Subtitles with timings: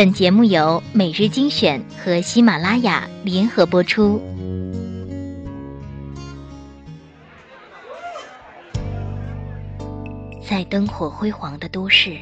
[0.00, 4.18] 本节目由每日精选和喜马拉雅联合播出。
[10.42, 12.16] 在灯火辉煌的都市，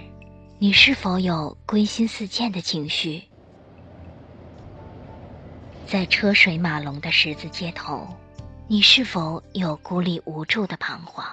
[0.59, 3.23] 你是否有归心似箭的情绪？
[5.87, 8.09] 在车水马龙的十字街头，
[8.67, 11.25] 你是否有孤立无助的彷徨？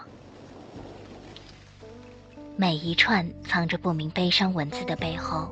[2.55, 5.51] 每一串藏着不明悲伤文字的背后，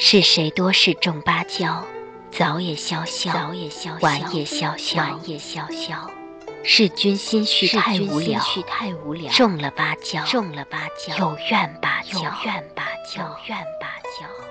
[0.00, 1.84] 是谁多事种芭蕉，
[2.30, 6.08] 早也萧萧，早也萧萧，晚也萧萧，晚也萧萧。
[6.62, 8.40] 是君心绪太无聊，
[9.32, 14.47] 种了芭蕉，种了芭蕉，有怨芭蕉，有怨芭蕉，有怨芭蕉。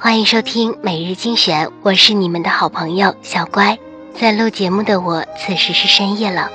[0.00, 3.76] 欢迎收听每日精选，我是你们的好朋友小乖。
[4.14, 6.48] 在录节目的我，此时是深夜了，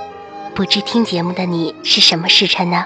[0.55, 2.85] 不知听节目的你是什么时辰呢？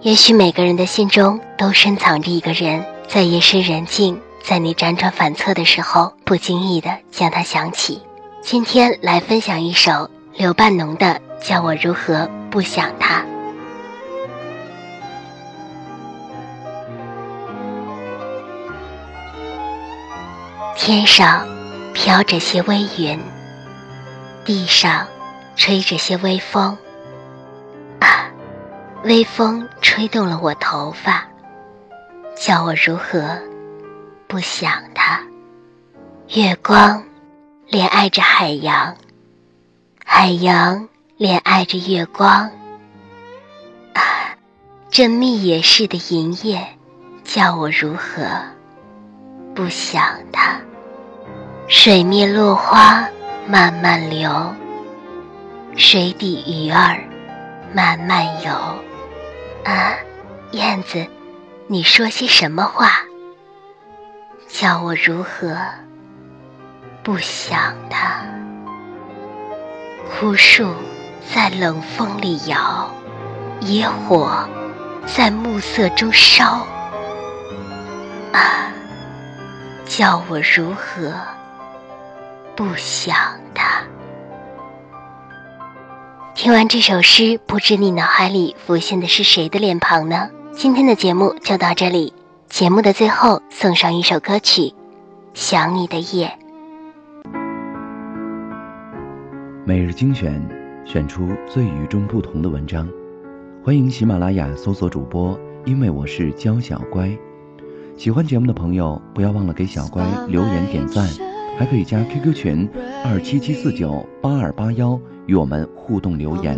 [0.00, 8.00] 也许每个人的心中都深藏着一个人，在夜深人静，在你辗转反侧的时候，不经意的将他想起。
[8.40, 13.20] 今天来分享一首刘半农的《叫我如何不想他》。
[20.80, 21.44] 天上
[21.92, 23.20] 飘着些微云，
[24.44, 25.06] 地上
[25.56, 26.78] 吹着些微风。
[27.98, 28.30] 啊，
[29.02, 31.26] 微风吹动了我头发，
[32.36, 33.36] 叫我如何
[34.28, 35.20] 不想他？
[36.28, 37.02] 月光
[37.66, 38.96] 恋爱着海洋，
[40.04, 42.50] 海洋恋爱着月光。
[43.94, 44.02] 啊，
[44.90, 46.64] 这密野似的银叶，
[47.24, 48.24] 叫我如何
[49.56, 50.60] 不想他？
[51.70, 53.06] 水面落花
[53.46, 54.54] 慢慢流，
[55.76, 56.98] 水底鱼儿
[57.74, 58.50] 慢慢游。
[59.70, 59.92] 啊，
[60.52, 61.06] 燕子，
[61.66, 63.02] 你说些什么话？
[64.48, 65.58] 叫我如何
[67.02, 68.24] 不想他？
[70.10, 70.74] 枯树
[71.34, 72.90] 在冷风里摇，
[73.60, 74.48] 野火
[75.04, 76.66] 在暮色中烧。
[78.32, 78.72] 啊，
[79.84, 81.12] 叫我如何？
[82.58, 83.14] 不想
[83.54, 83.84] 他。
[86.34, 90.28] 听完这首诗，不知你脑海里浮现的是谁的脸庞呢？
[90.50, 92.12] 今天的节目就到这里，
[92.48, 94.62] 节目的最后送上一首歌曲
[95.34, 96.36] 《想你的夜》。
[99.64, 100.44] 每日精选，
[100.84, 102.88] 选出最与众不同的文章。
[103.64, 107.08] 欢迎喜马拉雅搜索主播，因为我是娇小乖。
[107.96, 111.06] 喜欢节目的朋友，不要忘了给小乖留言点赞。
[111.58, 112.70] 还可以加 QQ 群
[113.04, 116.56] 二七七四九八二八幺与我们互动留言。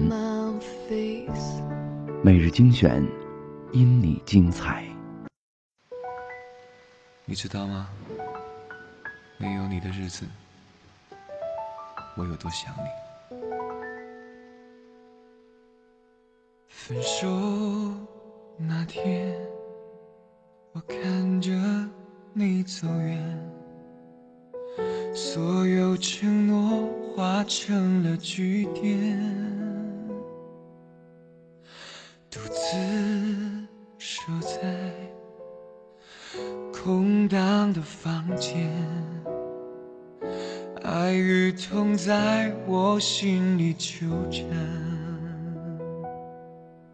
[2.23, 3.03] 每日精选，
[3.73, 4.85] 因你精彩。
[7.25, 7.89] 你知道吗？
[9.39, 10.27] 没有你的日子，
[12.15, 12.83] 我有多想你。
[16.69, 17.27] 分手
[18.59, 19.35] 那天，
[20.73, 21.51] 我看着
[22.35, 23.50] 你走远。
[25.23, 29.21] 所有承诺化成了句点，
[32.31, 32.75] 独自
[33.99, 34.91] 守在
[36.73, 38.67] 空荡的房间，
[40.83, 44.47] 爱与痛在我心里纠缠，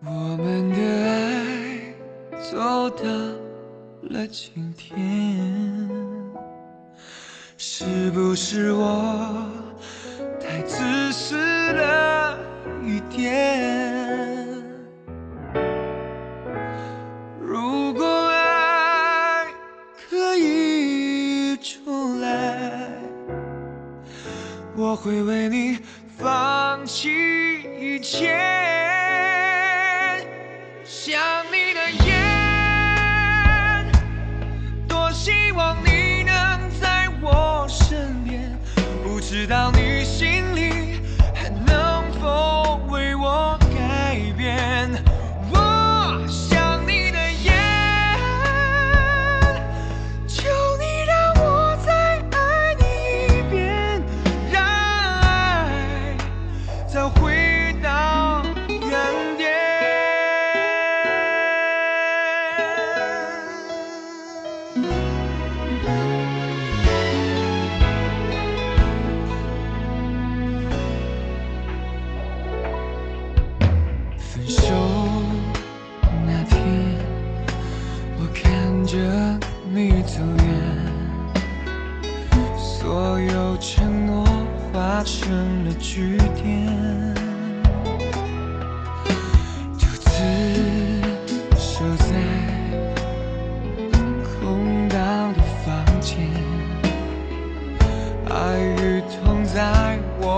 [0.04, 0.76] 我们的
[1.08, 1.94] 爱
[2.50, 3.04] 走到
[4.02, 6.15] 了今天。
[7.78, 9.46] 是不是我
[10.40, 12.38] 太自私了
[12.82, 13.65] 一点？
[64.76, 64.84] 分
[74.46, 74.74] 手
[76.26, 76.58] 那天
[78.18, 78.98] 我看着
[79.72, 80.46] 你走远
[82.58, 84.26] 所有承诺
[84.72, 87.15] 化成了句点。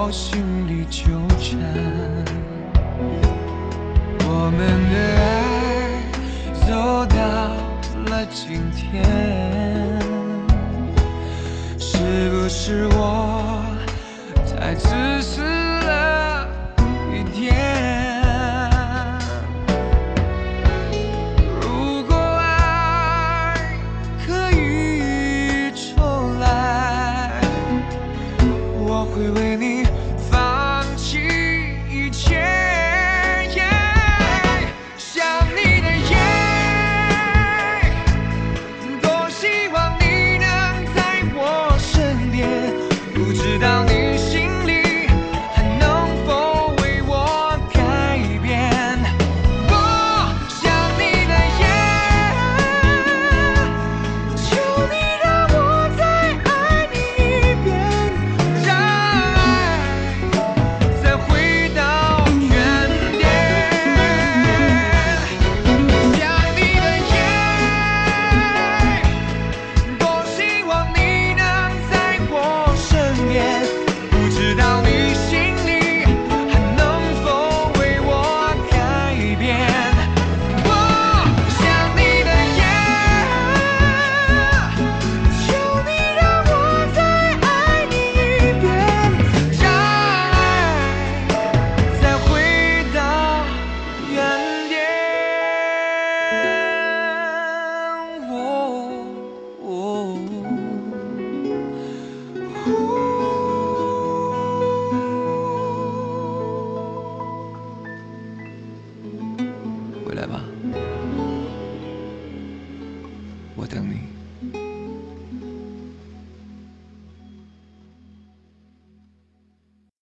[0.09, 1.03] 我心里纠
[1.37, 1.61] 缠，
[4.27, 4.59] 我们
[4.89, 5.29] 的爱
[6.67, 7.15] 走到。
[8.09, 9.05] 了今天，
[11.79, 13.63] 是不是我
[14.47, 14.89] 太自
[15.21, 16.49] 私了
[17.13, 17.55] 一点？
[21.61, 23.77] 如果爱
[24.27, 27.43] 可以重来，
[28.79, 29.68] 我会为你